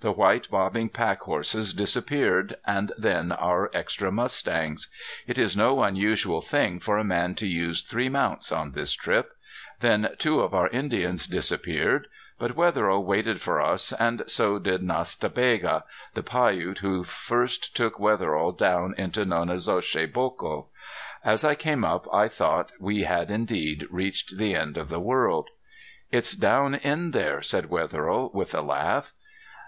[0.00, 4.88] The white bobbing pack horses disappeared and then our extra mustangs.
[5.28, 9.36] It is no unusual thing for a man to use three mounts on this trip.
[9.80, 12.08] Then two of our Indians disappeared.
[12.38, 15.84] But Wetherill waited for us and so did Nas ta Bega,
[16.14, 20.68] the Piute who first took Wetherill down into Nonnezoshe Boco.
[21.22, 25.50] As I came up I thought we had indeed reached the end of the world.
[26.10, 29.12] "It's down in there," said Wetherill, with a laugh.